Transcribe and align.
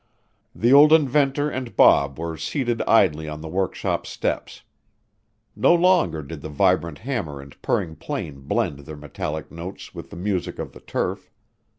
The 0.55 0.73
old 0.73 0.91
inventor 0.93 1.47
and 1.51 1.75
Bob 1.75 2.17
were 2.17 2.35
seated 2.35 2.81
idly 2.87 3.29
on 3.29 3.41
the 3.41 3.47
workshop 3.47 4.07
steps. 4.07 4.63
No 5.55 5.75
longer 5.75 6.23
did 6.23 6.41
the 6.41 6.49
vibrant 6.49 6.97
hammer 6.97 7.39
and 7.39 7.61
purring 7.61 7.95
plane 7.97 8.39
blend 8.39 8.79
their 8.79 8.97
metallic 8.97 9.51
notes 9.51 9.93
with 9.93 10.09
the 10.09 10.15
music 10.15 10.57
of 10.57 10.71
the 10.73 10.81
surf. 10.91 11.29